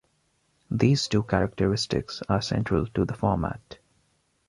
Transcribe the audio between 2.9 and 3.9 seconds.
the format.